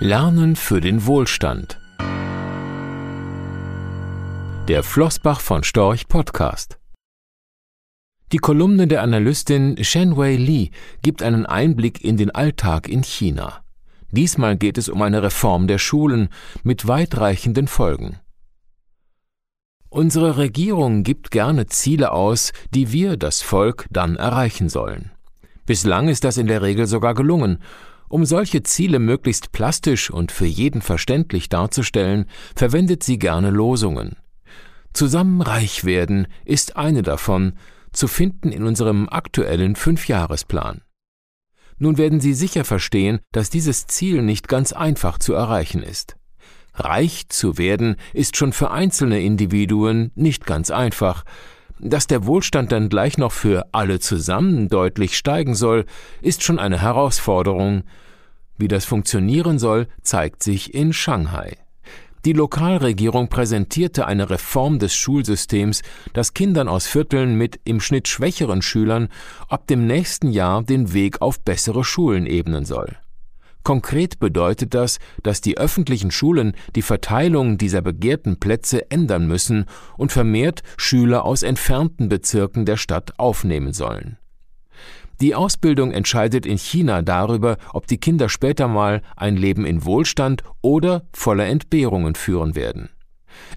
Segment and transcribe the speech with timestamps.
[0.00, 1.80] Lernen für den Wohlstand.
[4.68, 6.78] Der Flossbach von Storch Podcast.
[8.30, 10.70] Die Kolumne der Analystin Shenwei Li
[11.02, 13.64] gibt einen Einblick in den Alltag in China.
[14.12, 16.28] Diesmal geht es um eine Reform der Schulen
[16.62, 18.20] mit weitreichenden Folgen.
[19.88, 25.10] Unsere Regierung gibt gerne Ziele aus, die wir, das Volk, dann erreichen sollen.
[25.66, 27.58] Bislang ist das in der Regel sogar gelungen,
[28.08, 34.16] um solche Ziele möglichst plastisch und für jeden verständlich darzustellen, verwendet sie gerne Losungen.
[34.92, 37.54] Zusammen reich werden ist eine davon,
[37.92, 40.82] zu finden in unserem aktuellen Fünfjahresplan.
[41.78, 46.16] Nun werden Sie sicher verstehen, dass dieses Ziel nicht ganz einfach zu erreichen ist.
[46.74, 51.24] Reich zu werden ist schon für einzelne Individuen nicht ganz einfach,
[51.80, 55.84] dass der Wohlstand dann gleich noch für alle zusammen deutlich steigen soll,
[56.22, 57.84] ist schon eine Herausforderung.
[58.56, 61.56] Wie das funktionieren soll, zeigt sich in Shanghai.
[62.24, 68.60] Die Lokalregierung präsentierte eine Reform des Schulsystems, das Kindern aus Vierteln mit im Schnitt schwächeren
[68.60, 69.08] Schülern
[69.48, 72.96] ab dem nächsten Jahr den Weg auf bessere Schulen ebnen soll.
[73.68, 79.66] Konkret bedeutet das, dass die öffentlichen Schulen die Verteilung dieser begehrten Plätze ändern müssen
[79.98, 84.16] und vermehrt Schüler aus entfernten Bezirken der Stadt aufnehmen sollen.
[85.20, 90.44] Die Ausbildung entscheidet in China darüber, ob die Kinder später mal ein Leben in Wohlstand
[90.62, 92.88] oder voller Entbehrungen führen werden.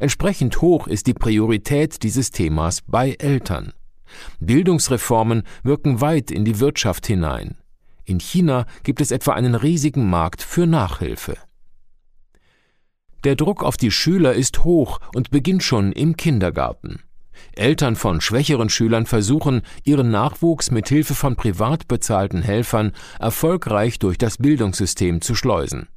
[0.01, 3.71] Entsprechend hoch ist die Priorität dieses Themas bei Eltern.
[4.41, 7.55] Bildungsreformen wirken weit in die Wirtschaft hinein.
[8.11, 11.37] In China gibt es etwa einen riesigen Markt für Nachhilfe.
[13.23, 17.03] Der Druck auf die Schüler ist hoch und beginnt schon im Kindergarten.
[17.55, 24.17] Eltern von schwächeren Schülern versuchen, ihren Nachwuchs mit Hilfe von privat bezahlten Helfern erfolgreich durch
[24.17, 25.87] das Bildungssystem zu schleusen.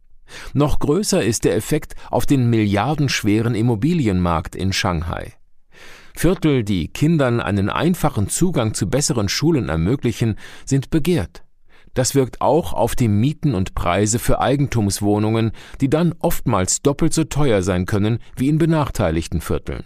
[0.52, 5.32] Noch größer ist der Effekt auf den milliardenschweren Immobilienmarkt in Shanghai.
[6.14, 11.43] Viertel, die Kindern einen einfachen Zugang zu besseren Schulen ermöglichen, sind begehrt.
[11.94, 17.24] Das wirkt auch auf die Mieten und Preise für Eigentumswohnungen, die dann oftmals doppelt so
[17.24, 19.84] teuer sein können wie in benachteiligten Vierteln.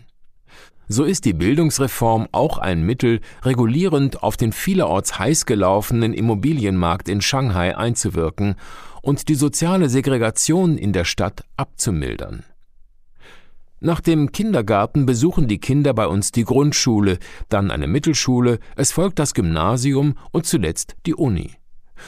[0.90, 7.20] So ist die Bildungsreform auch ein Mittel, regulierend auf den vielerorts heiß gelaufenen Immobilienmarkt in
[7.20, 8.54] Shanghai einzuwirken
[9.02, 12.44] und die soziale Segregation in der Stadt abzumildern.
[13.80, 17.18] Nach dem Kindergarten besuchen die Kinder bei uns die Grundschule,
[17.50, 21.52] dann eine Mittelschule, es folgt das Gymnasium und zuletzt die Uni.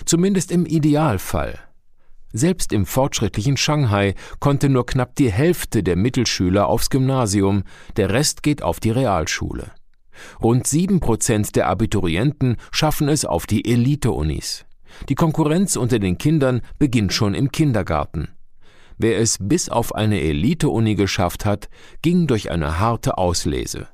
[0.05, 1.59] Zumindest im Idealfall.
[2.33, 7.65] Selbst im fortschrittlichen Shanghai konnte nur knapp die Hälfte der Mittelschüler aufs Gymnasium,
[7.97, 9.73] der Rest geht auf die Realschule.
[10.41, 14.65] Rund sieben Prozent der Abiturienten schaffen es auf die Elite-Unis.
[15.09, 18.29] Die Konkurrenz unter den Kindern beginnt schon im Kindergarten.
[18.99, 21.69] Wer es bis auf eine Elite-Uni geschafft hat,
[22.03, 23.89] ging durch eine harte Auslese.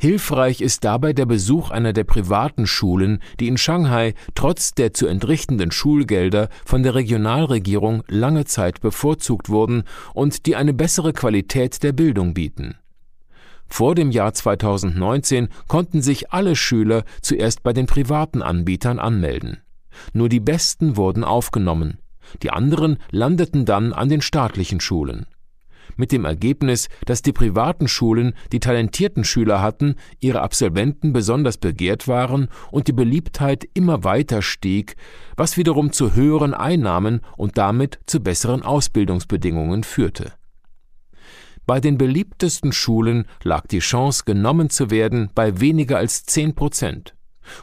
[0.00, 5.08] Hilfreich ist dabei der Besuch einer der privaten Schulen, die in Shanghai trotz der zu
[5.08, 9.82] entrichtenden Schulgelder von der Regionalregierung lange Zeit bevorzugt wurden
[10.14, 12.76] und die eine bessere Qualität der Bildung bieten.
[13.66, 19.58] Vor dem Jahr 2019 konnten sich alle Schüler zuerst bei den privaten Anbietern anmelden.
[20.12, 21.98] Nur die Besten wurden aufgenommen.
[22.44, 25.26] Die anderen landeten dann an den staatlichen Schulen
[25.98, 32.08] mit dem Ergebnis, dass die privaten Schulen die talentierten Schüler hatten, ihre Absolventen besonders begehrt
[32.08, 34.96] waren und die Beliebtheit immer weiter stieg,
[35.36, 40.32] was wiederum zu höheren Einnahmen und damit zu besseren Ausbildungsbedingungen führte.
[41.66, 47.14] Bei den beliebtesten Schulen lag die Chance, genommen zu werden, bei weniger als zehn Prozent.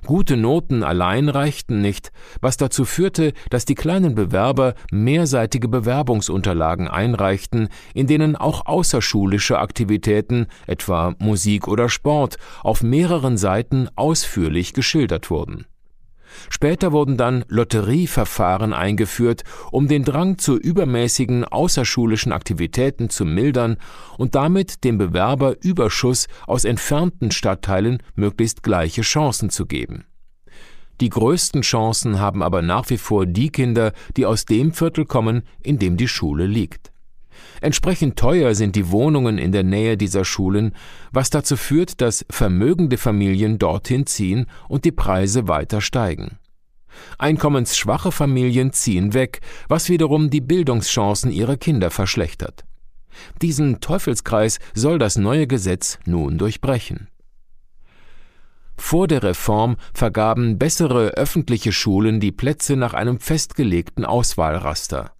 [0.05, 7.69] Gute Noten allein reichten nicht, was dazu führte, dass die kleinen Bewerber mehrseitige Bewerbungsunterlagen einreichten,
[7.93, 15.65] in denen auch außerschulische Aktivitäten, etwa Musik oder Sport, auf mehreren Seiten ausführlich geschildert wurden
[16.49, 23.77] Später wurden dann Lotterieverfahren eingeführt, um den Drang zu übermäßigen außerschulischen Aktivitäten zu mildern
[24.17, 30.05] und damit dem Bewerber Überschuss aus entfernten Stadtteilen möglichst gleiche Chancen zu geben.
[31.01, 35.43] Die größten Chancen haben aber nach wie vor die Kinder, die aus dem Viertel kommen,
[35.61, 36.91] in dem die Schule liegt.
[37.61, 40.73] Entsprechend teuer sind die Wohnungen in der Nähe dieser Schulen,
[41.11, 46.37] was dazu führt, dass vermögende Familien dorthin ziehen und die Preise weiter steigen.
[47.17, 52.63] Einkommensschwache Familien ziehen weg, was wiederum die Bildungschancen ihrer Kinder verschlechtert.
[53.41, 57.07] Diesen Teufelskreis soll das neue Gesetz nun durchbrechen.
[58.77, 65.13] Vor der Reform vergaben bessere öffentliche Schulen die Plätze nach einem festgelegten Auswahlraster.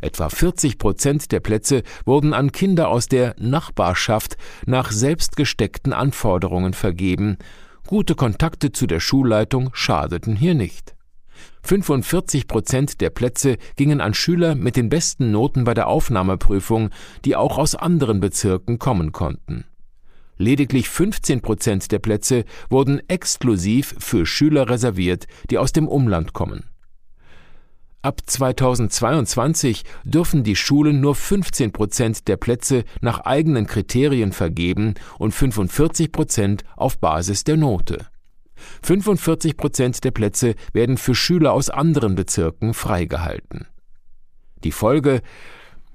[0.00, 6.74] Etwa 40 Prozent der Plätze wurden an Kinder aus der Nachbarschaft nach selbst gesteckten Anforderungen
[6.74, 7.38] vergeben.
[7.86, 10.94] Gute Kontakte zu der Schulleitung schadeten hier nicht.
[11.62, 16.90] 45 Prozent der Plätze gingen an Schüler mit den besten Noten bei der Aufnahmeprüfung,
[17.24, 19.64] die auch aus anderen Bezirken kommen konnten.
[20.38, 26.64] Lediglich 15 Prozent der Plätze wurden exklusiv für Schüler reserviert, die aus dem Umland kommen.
[28.06, 35.32] Ab 2022 dürfen die Schulen nur 15 Prozent der Plätze nach eigenen Kriterien vergeben und
[35.32, 38.06] 45 Prozent auf Basis der Note.
[38.84, 43.66] 45 Prozent der Plätze werden für Schüler aus anderen Bezirken freigehalten.
[44.62, 45.20] Die Folge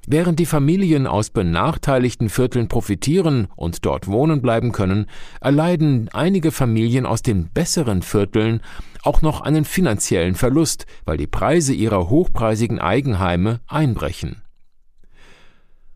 [0.08, 5.06] Während die Familien aus benachteiligten Vierteln profitieren und dort wohnen bleiben können,
[5.42, 8.62] erleiden einige Familien aus den besseren Vierteln
[9.04, 14.42] auch noch einen finanziellen Verlust, weil die Preise ihrer hochpreisigen Eigenheime einbrechen.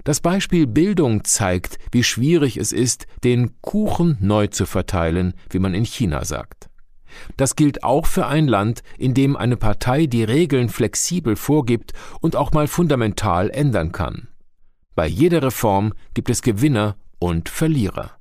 [0.04, 5.74] Das Beispiel Bildung zeigt, wie schwierig es ist, den Kuchen neu zu verteilen, wie man
[5.74, 6.70] in China sagt.
[7.38, 12.36] Das gilt auch für ein Land, in dem eine Partei die Regeln flexibel vorgibt und
[12.36, 14.28] auch mal fundamental ändern kann.
[14.96, 18.12] Bei jeder Reform gibt es Gewinner und Verlierer.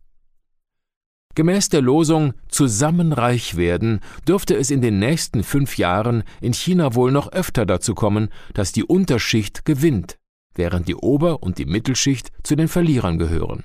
[1.35, 6.95] Gemäß der Losung Zusammen reich werden dürfte es in den nächsten fünf Jahren in China
[6.95, 10.19] wohl noch öfter dazu kommen, dass die Unterschicht gewinnt,
[10.55, 13.65] während die Ober- und die Mittelschicht zu den Verlierern gehören.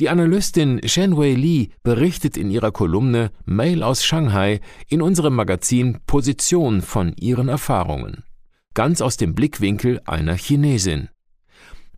[0.00, 6.80] Die Analystin Shenwei Li berichtet in ihrer Kolumne Mail aus Shanghai in unserem Magazin Position
[6.80, 8.24] von ihren Erfahrungen.
[8.72, 11.10] Ganz aus dem Blickwinkel einer Chinesin.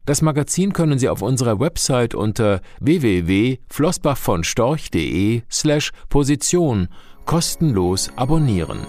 [0.04, 6.88] Das Magazin können Sie auf unserer Website unter www.flossbachvonstorch.de slash Position
[7.25, 8.81] kostenlos abonnieren.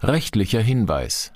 [0.00, 1.35] Rechtlicher Hinweis